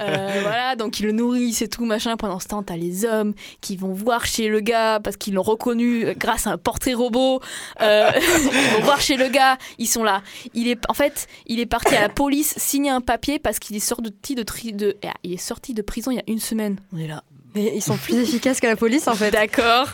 [0.01, 2.17] Euh, voilà, donc ils le nourrissent et tout, machin.
[2.17, 5.43] Pendant ce temps, t'as les hommes qui vont voir chez le gars parce qu'ils l'ont
[5.43, 7.41] reconnu euh, grâce à un portrait robot.
[7.81, 10.23] ils vont voir chez le gars, ils sont là.
[10.55, 13.77] Il est, en fait, il est parti à la police signer un papier parce qu'il
[13.77, 16.79] est sorti de, de, il est sorti de prison il y a une semaine.
[16.93, 17.23] On est là.
[17.55, 19.31] Mais ils sont plus efficaces que la police en fait.
[19.31, 19.89] D'accord.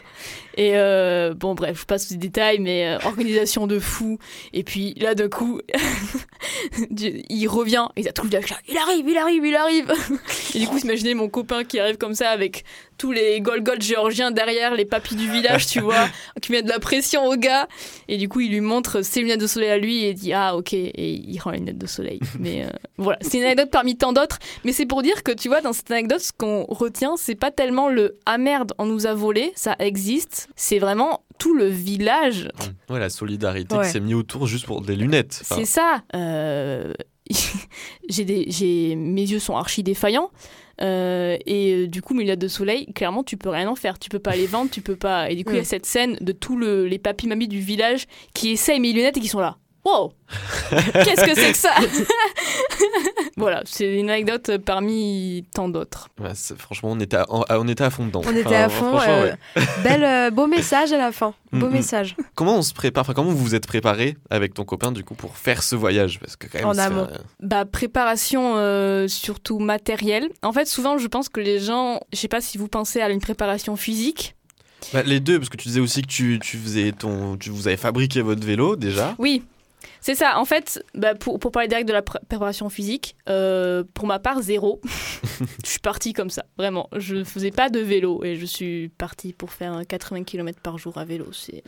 [0.56, 4.18] Et euh, bon, bref, je passe les détails, mais euh, organisation de fou.
[4.52, 5.60] Et puis là, d'un coup,
[6.90, 9.92] il revient il a tout le village Il arrive, il arrive, il arrive.
[10.54, 12.64] Et du coup, imaginez mon copain qui arrive comme ça avec
[12.98, 16.08] tous les Golgoth géorgiens derrière, les papis du village, tu vois,
[16.42, 17.68] qui met de la pression au gars.
[18.08, 20.56] Et du coup, il lui montre ses lunettes de soleil à lui et dit Ah,
[20.56, 20.72] ok.
[20.72, 22.20] Et il rend les lunettes de soleil.
[22.38, 24.38] Mais euh, voilà, c'est une anecdote parmi tant d'autres.
[24.64, 27.50] Mais c'est pour dire que, tu vois, dans cette anecdote, ce qu'on retient, c'est pas
[27.50, 30.45] tellement le Ah merde, on nous a volé, ça existe.
[30.54, 32.48] C'est vraiment tout le village.
[32.88, 35.40] Ouais, la solidarité qui s'est mise autour juste pour des lunettes.
[35.42, 36.02] C'est ça.
[36.14, 36.92] Euh...
[38.08, 40.30] j'ai des, mes yeux sont archi défaillants.
[40.82, 43.98] Euh, et euh, du coup, lunettes de soleil, clairement, tu peux rien en faire.
[43.98, 45.30] Tu peux pas les vendre, tu peux pas.
[45.30, 47.60] Et du coup, il y a cette scène de tous le, les papis mamies du
[47.60, 49.56] village qui essayent mes lunettes et qui sont là.
[49.84, 50.12] Wow
[50.70, 51.74] Qu'est-ce que c'est que ça?
[53.38, 56.08] Voilà, c'est une anecdote parmi tant d'autres.
[56.56, 58.22] franchement, on était, à, on était à fond dedans.
[58.24, 58.98] On était à fond.
[58.98, 59.32] Euh,
[59.82, 61.34] belle, euh, beau message à la fin.
[61.52, 61.72] Beau mm.
[61.72, 62.16] message.
[62.34, 65.14] Comment on se prépare enfin, Comment vous vous êtes préparé avec ton copain du coup
[65.14, 66.18] pour faire ce voyage?
[66.18, 67.08] Parce que quand même, En amont.
[67.40, 70.30] Bah préparation euh, surtout matérielle.
[70.42, 73.10] En fait, souvent, je pense que les gens, je sais pas si vous pensez à
[73.10, 74.34] une préparation physique.
[74.94, 77.68] Bah, les deux, parce que tu disais aussi que tu, tu faisais ton, tu, vous
[77.68, 79.14] avez fabriqué votre vélo déjà.
[79.18, 79.42] Oui,
[80.00, 80.38] c'est ça.
[80.38, 84.40] En fait, bah, pour, pour, parler direct de la préparation physique, euh, pour ma part,
[84.42, 84.80] zéro.
[85.64, 86.88] je suis partie comme ça, vraiment.
[86.96, 90.78] Je ne faisais pas de vélo et je suis partie pour faire 80 km par
[90.78, 91.26] jour à vélo.
[91.32, 91.62] C'est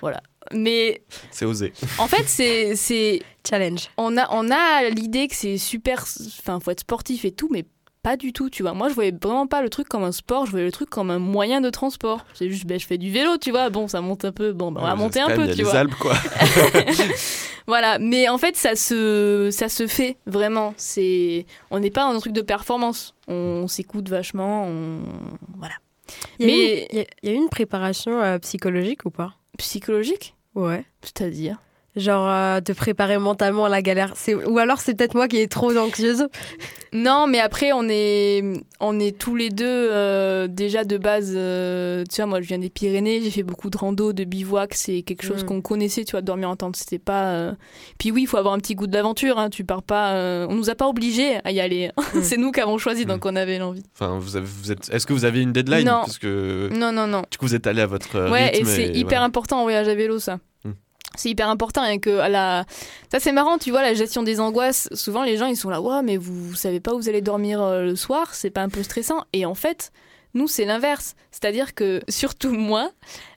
[0.00, 0.22] voilà.
[0.52, 1.72] Mais c'est osé.
[1.98, 3.90] En fait, c'est challenge.
[3.96, 6.04] On a on a l'idée que c'est super.
[6.40, 7.64] Enfin, faut être sportif et tout, mais
[8.02, 8.72] pas du tout, tu vois.
[8.72, 11.10] Moi, je voyais vraiment pas le truc comme un sport, je voyais le truc comme
[11.10, 12.24] un moyen de transport.
[12.34, 13.68] C'est juste, ben, je fais du vélo, tu vois.
[13.70, 14.52] Bon, ça monte un peu.
[14.52, 15.76] Bon, ben, on va monter un peu, tu les vois.
[15.76, 16.14] Alpes, quoi.
[17.66, 17.98] voilà.
[17.98, 20.74] Mais en fait, ça se, ça se fait vraiment.
[20.76, 23.14] C'est, on n'est pas dans un truc de performance.
[23.28, 24.66] On, s'écoute vachement.
[24.66, 25.00] On...
[25.58, 25.74] Voilà.
[26.40, 29.34] Mais il y, a une préparation euh, psychologique ou pas?
[29.58, 30.34] Psychologique?
[30.54, 30.84] Ouais.
[31.02, 31.58] C'est-à-dire?
[31.96, 34.14] Genre euh, te préparer mentalement à la galère.
[34.46, 36.28] Ou alors c'est peut-être moi qui est trop anxieuse.
[36.92, 38.44] Non, mais après on est,
[38.78, 41.32] on est tous les deux euh, déjà de base.
[41.34, 44.74] Euh, tu vois, moi je viens des Pyrénées, j'ai fait beaucoup de rando, de bivouac,
[44.74, 45.46] c'est quelque chose mm.
[45.46, 47.54] qu'on connaissait, tu vois, dormir en tente, c'était pas.
[47.98, 49.38] Puis oui, il faut avoir un petit goût de l'aventure.
[49.38, 50.14] Hein, tu pars pas.
[50.48, 51.90] on nous a pas obligés à y aller.
[52.14, 52.22] Mm.
[52.22, 53.28] c'est nous qui avons choisi, donc mm.
[53.28, 53.82] on avait l'envie.
[53.94, 54.90] Enfin, vous, vous êtes.
[54.92, 55.86] Est-ce que vous avez une deadline?
[55.86, 56.00] Non.
[56.02, 56.70] Parce que...
[56.72, 57.22] non, non, non.
[57.30, 58.30] Du coup, vous êtes allé à votre.
[58.30, 60.38] Ouais, et c'est hyper important en voyage à vélo, ça
[61.16, 62.64] c'est hyper important et que la
[63.10, 65.80] ça c'est marrant tu vois la gestion des angoisses souvent les gens ils sont là
[65.80, 68.62] ouais mais vous, vous savez pas où vous allez dormir euh, le soir c'est pas
[68.62, 69.92] un peu stressant et en fait
[70.34, 72.92] nous c'est l'inverse c'est à dire que surtout moi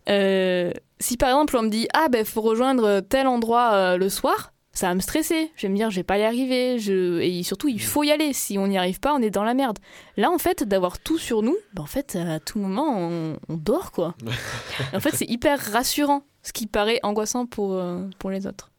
[0.09, 4.09] euh, si par exemple on me dit ah ben faut rejoindre tel endroit euh, le
[4.09, 5.51] soir ça va me stresser.
[5.55, 6.79] Je vais me dire, je vais pas y arriver.
[6.79, 7.19] Je...
[7.19, 8.33] Et surtout, il faut y aller.
[8.33, 9.77] Si on n'y arrive pas, on est dans la merde.
[10.17, 13.53] Là, en fait, d'avoir tout sur nous, ben, en fait, à tout moment, on, on
[13.55, 14.15] dort, quoi.
[14.93, 18.69] en fait, c'est hyper rassurant ce qui paraît angoissant pour, euh, pour les autres.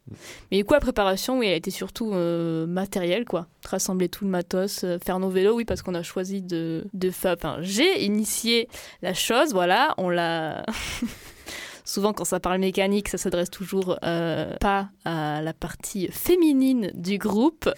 [0.50, 3.46] Mais du coup, la préparation, oui, elle été surtout euh, matérielle, quoi.
[3.64, 7.11] Rassembler tout le matos, euh, faire nos vélos, oui, parce qu'on a choisi de, de
[7.11, 7.37] faire.
[7.62, 8.68] J'ai initié
[9.00, 10.64] la chose, voilà, on l'a.
[11.87, 17.68] Souvent, quand ça parle mécanique, ça s'adresse toujours pas à la partie féminine du groupe.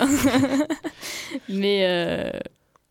[1.49, 2.33] Mais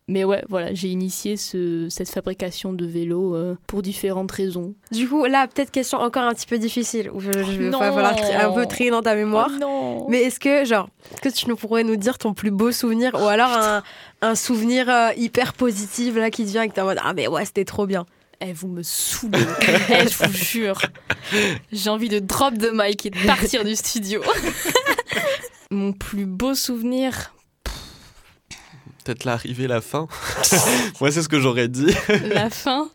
[0.08, 4.76] mais ouais, voilà, j'ai initié ce, cette fabrication de vélos euh, pour différentes raisons.
[4.92, 8.52] Du coup, là, peut-être question encore un petit peu difficile, où je, vais falloir un
[8.52, 9.50] peu trier dans ta mémoire.
[9.66, 10.90] Oh Mais est-ce que, genre,
[11.24, 13.84] que tu nous pourrais nous dire ton plus beau souvenir, ou alors un,
[14.22, 17.14] un, souvenir euh, hyper positif, là, qui te vient et que t'es en mode, ah
[17.14, 18.06] mais ouais, c'était trop bien.
[18.42, 19.40] Eh, vous me saoulez.
[19.90, 20.82] eh, je vous jure.
[21.72, 24.22] J'ai envie de drop de mic et de partir du studio.
[25.72, 27.34] Mon plus beau souvenir,
[29.06, 30.08] peut-être l'arrivée, la fin.
[31.00, 31.94] Moi, c'est ce que j'aurais dit.
[32.34, 32.90] la fin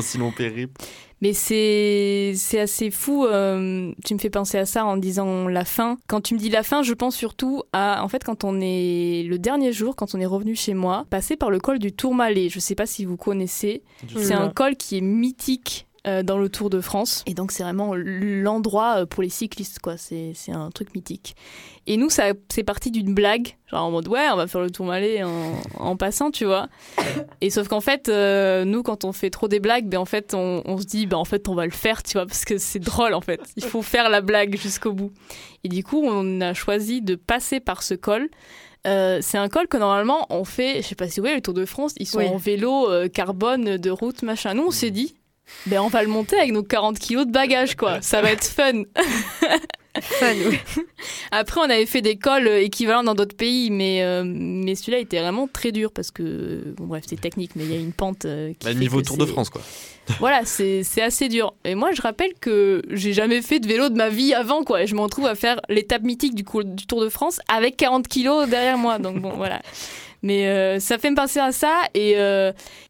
[0.00, 0.80] si long périple.
[1.22, 3.26] Mais c'est c'est assez fou.
[3.26, 5.98] Euh, tu me fais penser à ça en disant la fin.
[6.06, 9.24] Quand tu me dis la fin, je pense surtout à en fait quand on est
[9.28, 12.48] le dernier jour, quand on est revenu chez moi, passer par le col du Tourmalet.
[12.48, 13.82] Je sais pas si vous connaissez.
[14.16, 17.22] C'est un col qui est mythique dans le Tour de France.
[17.26, 19.96] Et donc c'est vraiment l'endroit euh, pour les cyclistes, quoi.
[19.96, 21.36] C'est un truc mythique.
[21.86, 24.70] Et nous, ça c'est parti d'une blague, genre en mode ouais, on va faire le
[24.70, 26.68] Tour Malais en, en passant, tu vois.
[27.40, 30.34] Et sauf qu'en fait, euh, nous, quand on fait trop des blagues, ben en fait,
[30.34, 32.58] on, on se dit, ben en fait, on va le faire, tu vois, parce que
[32.58, 33.40] c'est drôle en fait.
[33.56, 35.12] Il faut faire la blague jusqu'au bout.
[35.64, 38.28] Et du coup, on a choisi de passer par ce col.
[38.84, 41.54] c'est un col que normalement on fait, je sais pas si vous voyez, le Tour
[41.54, 44.54] de France, ils sont en vélo carbone de route, machin.
[44.54, 45.14] Nous, on s'est dit,
[45.66, 48.00] ben on va le monter avec nos 40 kilos de bagages, quoi.
[48.02, 48.82] Ça va être fun.
[50.00, 50.58] fun, oui.
[51.30, 55.20] Après, on avait fait des cols équivalents dans d'autres pays, mais, euh, mais celui-là était
[55.20, 58.24] vraiment très dur parce que, bon, bref, c'est technique, mais il y a une pente.
[58.24, 59.62] Euh, qui bah, niveau Tour de France, quoi.
[60.18, 61.54] voilà, c'est assez dur.
[61.64, 64.82] Et moi, je rappelle que j'ai jamais fait de vélo de ma vie avant, quoi.
[64.82, 68.08] Et je me retrouve à faire l'étape mythique du, du Tour de France avec 40
[68.08, 68.98] kilos derrière moi.
[68.98, 69.60] Donc, bon, voilà.
[70.22, 71.82] Mais euh, ça fait me penser à ça.
[71.94, 72.16] Et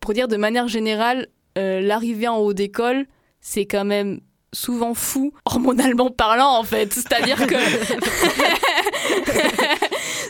[0.00, 3.06] pour dire de manière générale, l'arrivée en haut d'école,
[3.40, 4.20] c'est quand même
[4.52, 6.92] souvent fou, hormonalement parlant en fait.
[6.92, 7.54] C'est-à-dire que.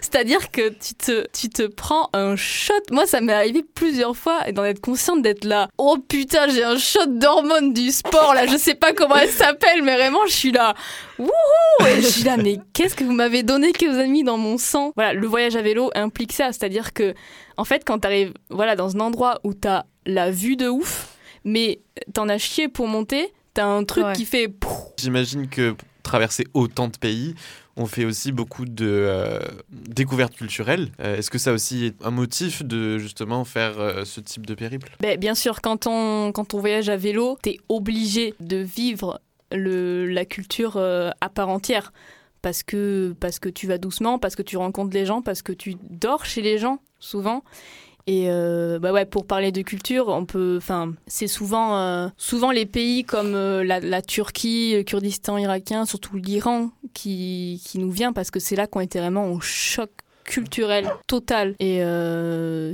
[0.02, 2.74] C'est-à-dire que tu te, tu te prends un shot.
[2.90, 5.68] Moi, ça m'est arrivé plusieurs fois et d'en être consciente d'être là.
[5.78, 8.46] Oh putain, j'ai un shot d'hormones du sport là.
[8.46, 10.74] Je sais pas comment elle s'appelle, mais vraiment, je suis là.
[11.18, 11.30] Wouhou
[11.86, 14.36] Et je suis là, mais qu'est-ce que vous m'avez donné que vous avez mis dans
[14.38, 14.92] mon sang?
[14.96, 16.46] Voilà, le voyage à vélo implique ça.
[16.46, 17.14] C'est-à-dire que,
[17.56, 21.09] en fait, quand t'arrives voilà, dans un endroit où t'as la vue de ouf,
[21.44, 21.80] mais
[22.12, 24.52] t'en as chié pour monter, T'as un truc qui fait.
[24.96, 27.34] J'imagine que traverser autant de pays,
[27.76, 29.38] on fait aussi beaucoup de euh,
[29.70, 30.90] découvertes culturelles.
[31.00, 34.54] Euh, est-ce que ça aussi est un motif de justement faire euh, ce type de
[34.54, 34.90] périple?
[35.00, 39.20] Ben, Bien sûr, quand on, quand on voyage à vélo, t'es obligé de vivre
[39.52, 41.92] le, la culture à part entière.
[42.42, 45.52] Parce que, parce que tu vas doucement, parce que tu rencontres les gens, parce que
[45.52, 47.44] tu dors chez les gens, souvent.
[48.06, 52.50] Et euh, bah ouais, pour parler de culture, on peut, enfin, c'est souvent, euh, souvent
[52.50, 58.12] les pays comme euh, la, Turquie, le Kurdistan irakien, surtout l'Iran, qui, qui nous vient
[58.12, 59.90] parce que c'est là qu'on était vraiment au choc
[60.24, 61.54] culturel total.
[61.58, 61.82] Et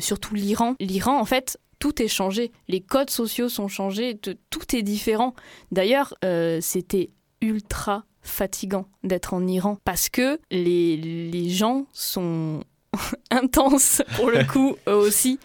[0.00, 0.74] surtout l'Iran.
[0.80, 2.52] L'Iran, en fait, tout est changé.
[2.68, 5.34] Les codes sociaux sont changés, tout est différent.
[5.72, 6.14] D'ailleurs,
[6.60, 7.10] c'était
[7.40, 12.60] ultra fatigant d'être en Iran parce que les, les gens sont
[13.30, 15.38] intense pour le coup aussi.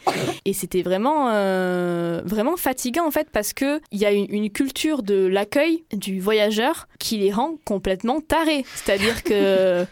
[0.45, 5.03] Et c'était vraiment, euh, vraiment fatigant en fait parce que il y a une, culture
[5.03, 8.65] de l'accueil du voyageur qui les rend complètement tarés.
[8.75, 9.85] C'est-à-dire que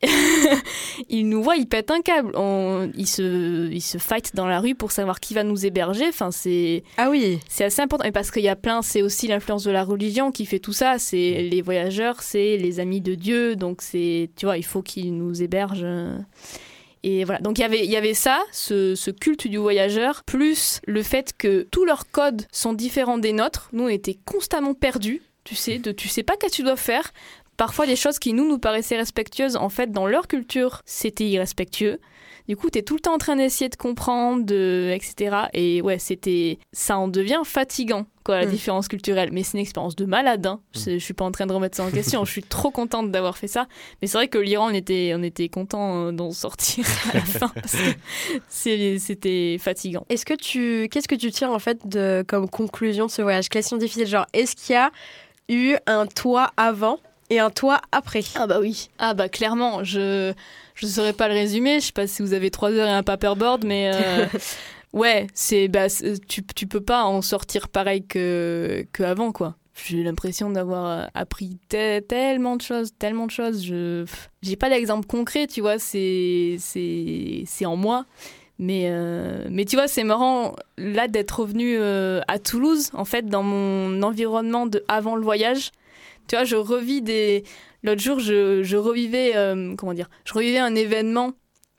[1.08, 2.32] ils nous voient, ils pètent un câble.
[2.34, 6.06] On, ils, se, ils se fight dans la rue pour savoir qui va nous héberger.
[6.08, 8.06] Enfin, c'est ah oui, c'est assez important.
[8.06, 10.72] Et parce qu'il y a plein, c'est aussi l'influence de la religion qui fait tout
[10.72, 10.98] ça.
[10.98, 13.56] C'est les voyageurs, c'est les amis de Dieu.
[13.56, 15.86] Donc c'est, tu vois, il faut qu'ils nous hébergent.
[17.02, 21.32] Et voilà, donc y il y avait ça, ce, culte du voyageur, plus le fait
[21.36, 23.68] que tous leurs codes sont différents des nôtres.
[23.72, 26.76] Nous, on était constamment perdus, tu sais, de tu sais pas qu'est-ce que tu dois
[26.76, 27.12] faire.
[27.56, 31.98] Parfois, des choses qui nous nous paraissaient respectueuses, en fait, dans leur culture, c'était irrespectueux.
[32.48, 35.36] Du coup, tu es tout le temps en train d'essayer de comprendre, de, etc.
[35.52, 38.50] Et ouais, c'était, ça en devient fatigant, quoi, la mm.
[38.50, 39.28] différence culturelle.
[39.32, 40.46] Mais c'est une expérience de malade.
[40.46, 40.60] Hein.
[40.74, 40.92] Mm.
[40.92, 42.24] Je, suis pas en train de remettre ça en question.
[42.24, 43.66] je suis trop contente d'avoir fait ça.
[44.00, 47.20] Mais c'est vrai que l'Iran, on était, on était content euh, d'en sortir à la
[47.24, 47.52] fin.
[48.48, 50.06] c'était fatigant.
[50.08, 53.50] Est-ce que tu, qu'est-ce que tu tires en fait de, comme conclusion de ce voyage?
[53.50, 54.06] Question difficile.
[54.06, 54.90] Genre, est-ce qu'il y a
[55.50, 56.98] eu un toi avant
[57.30, 58.88] et un toi après Ah bah oui.
[58.98, 60.32] Ah bah clairement, je
[60.74, 61.80] je ne saurais pas le résumer.
[61.80, 64.26] Je sais pas si vous avez trois heures et un paperboard, mais euh,
[64.92, 65.86] ouais, c'est bah
[66.28, 69.56] tu tu peux pas en sortir pareil que que avant quoi.
[69.86, 73.64] J'ai l'impression d'avoir euh, appris tellement de choses, tellement de choses.
[73.64, 74.06] Je
[74.42, 75.78] j'ai pas d'exemple concret, tu vois.
[75.78, 78.06] C'est c'est c'est en moi.
[78.60, 83.44] Mais, euh, mais tu vois, c'est marrant là d'être revenu à Toulouse, en fait, dans
[83.44, 85.70] mon environnement de avant le voyage.
[86.28, 87.44] Tu vois, je revis des,
[87.82, 91.32] L'autre jour, je, revivais, euh, comment dire, je revivais un événement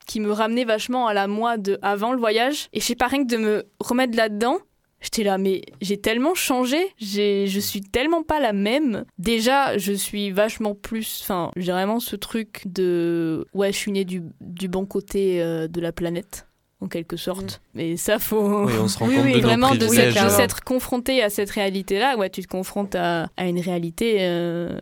[0.06, 2.68] qui me ramenait vachement à la moi de avant le voyage.
[2.72, 4.58] Et je sais pas rien que de me remettre là-dedans.
[5.02, 9.06] J'étais là, mais j'ai tellement changé, je suis tellement pas la même.
[9.16, 14.04] Déjà, je suis vachement plus, enfin, j'ai vraiment ce truc de, ouais, je suis née
[14.04, 14.20] du,
[14.68, 16.49] bon côté euh, de la planète
[16.80, 17.60] en quelque sorte.
[17.74, 17.78] Mm.
[17.78, 18.64] Mais ça, faut.
[18.64, 22.16] Oui, on se rend compte de vraiment de s'être confronté à cette réalité-là.
[22.16, 24.18] Ouais, tu te confrontes à, à une réalité.
[24.20, 24.78] Euh,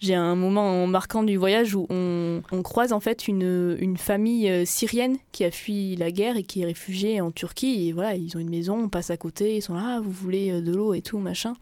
[0.00, 4.50] j'ai un moment marquant du voyage où on, on, croise en fait une, une famille
[4.50, 7.88] euh, syrienne qui a fui la guerre et qui est réfugiée en Turquie.
[7.88, 10.10] Et voilà, ils ont une maison, on passe à côté, ils sont là, ah, vous
[10.10, 11.54] voulez euh, de l'eau et tout, machin.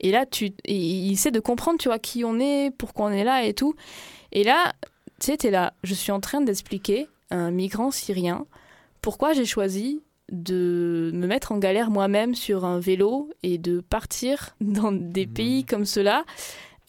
[0.00, 3.10] Et là, tu, et il essaie de comprendre, tu vois, qui on est, pourquoi on
[3.10, 3.74] est là et tout.
[4.32, 4.72] Et là,
[5.20, 8.46] tu sais, t'es là, je suis en train d'expliquer un migrant syrien
[9.02, 14.56] pourquoi j'ai choisi de me mettre en galère moi-même sur un vélo et de partir
[14.60, 15.32] dans des mmh.
[15.32, 16.24] pays comme cela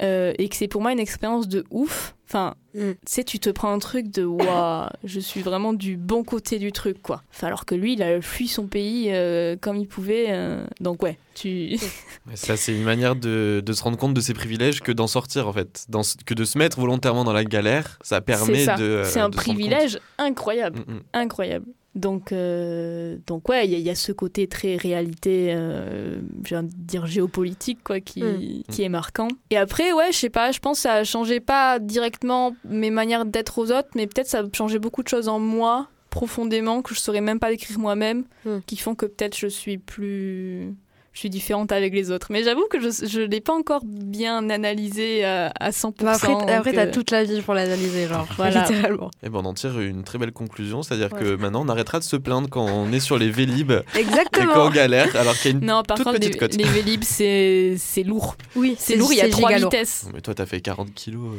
[0.02, 2.16] euh, et que c'est pour moi une expérience de ouf.
[2.28, 2.80] Enfin, mmh.
[2.80, 6.58] tu sais, tu te prends un truc de waouh, je suis vraiment du bon côté
[6.58, 7.22] du truc, quoi.
[7.44, 10.28] alors que lui, il a fui son pays euh, comme il pouvait.
[10.30, 11.78] Euh, donc, ouais, tu.
[12.34, 15.48] ça, c'est une manière de, de, se rendre compte de ses privilèges que d'en sortir,
[15.48, 15.86] en fait.
[15.90, 19.04] Dans, que de se mettre volontairement dans la galère, ça permet de.
[19.06, 20.80] C'est un privilège incroyable.
[20.80, 21.68] Mmh, incroyable.
[21.96, 26.72] Donc, euh, donc ouais, il y, a ce côté très réalité, euh, je viens de
[26.74, 28.64] dire géopolitique, quoi, qui, mm.
[28.72, 29.28] qui est marquant.
[29.52, 32.90] Et après, ouais, je sais pas, je pense que ça a changé pas directement mes
[32.90, 36.82] manières d'être aux autres, mais peut-être ça a changé beaucoup de choses en moi, profondément,
[36.82, 38.60] que je saurais même pas décrire moi-même, mm.
[38.66, 40.74] qui font que peut-être je suis plus
[41.14, 42.28] je suis différente avec les autres.
[42.32, 45.94] Mais j'avoue que je ne l'ai pas encore bien analysé à, à 100%.
[46.04, 48.62] Bah après, après tu as toute la vie pour l'analyser, genre, voilà.
[48.62, 49.12] littéralement.
[49.22, 52.04] Et ben on en tire une très belle conclusion, c'est-à-dire que maintenant on arrêtera de
[52.04, 54.52] se plaindre quand on est sur les Vélib Exactement.
[54.52, 56.40] et quand on galère, alors qu'il y a une non, par toute contre, petite les,
[56.40, 56.56] cote.
[56.56, 58.36] les Vélib, c'est lourd.
[58.56, 60.08] Oui, c'est lourd, il y a trois vitesses.
[60.14, 61.34] mais toi, t'as fait 40 kilos.
[61.34, 61.38] Euh.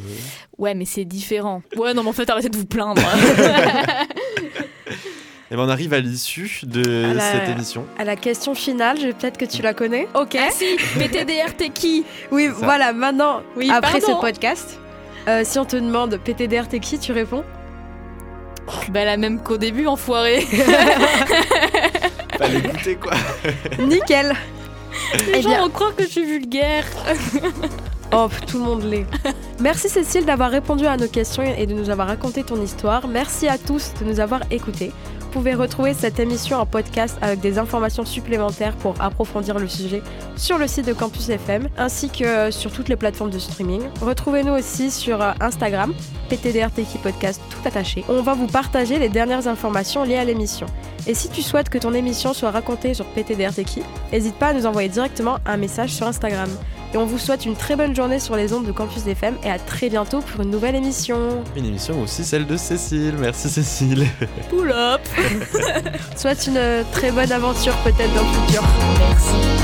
[0.58, 1.62] Ouais, mais c'est différent.
[1.76, 3.02] Ouais, non, mais en fait, arrêtez de vous plaindre.
[5.50, 6.82] Et eh ben on arrive à l'issue de
[7.20, 7.84] cette émission.
[7.98, 10.08] À la question finale, peut-être que tu la connais.
[10.14, 10.38] Ok.
[10.40, 10.64] Ah si,
[10.98, 14.80] PTDR t'es qui Oui, voilà, maintenant, oui, après ce podcast,
[15.28, 17.44] euh, si on te demande PTDR t'es qui, tu réponds
[18.88, 20.40] Bah la même qu'au début, enfoiré.
[22.38, 23.12] Fallait écouter quoi.
[23.80, 24.32] Nickel.
[25.26, 26.86] Les eh gens vont croire que je suis vulgaire.
[28.12, 29.06] Oh, tout le monde l'est.
[29.60, 33.08] Merci Cécile d'avoir répondu à nos questions et de nous avoir raconté ton histoire.
[33.08, 34.92] Merci à tous de nous avoir écoutés.
[35.34, 40.00] Vous pouvez retrouver cette émission en podcast avec des informations supplémentaires pour approfondir le sujet
[40.36, 43.82] sur le site de Campus FM ainsi que sur toutes les plateformes de streaming.
[44.00, 45.92] Retrouvez-nous aussi sur euh, Instagram,
[46.28, 48.04] PTDRTK Podcast tout attaché.
[48.08, 50.66] On va vous partager les dernières informations liées à l'émission.
[51.08, 54.66] Et si tu souhaites que ton émission soit racontée sur PTDRTK, n'hésite pas à nous
[54.66, 56.48] envoyer directement un message sur Instagram.
[56.94, 59.50] Et on vous souhaite une très bonne journée sur les ondes de Campus FM et
[59.50, 61.42] à très bientôt pour une nouvelle émission.
[61.56, 63.16] Une émission aussi celle de Cécile.
[63.18, 64.06] Merci Cécile.
[64.48, 65.00] Pull up.
[66.16, 68.62] Soit une très bonne aventure peut-être dans le futur.
[69.00, 69.63] Merci.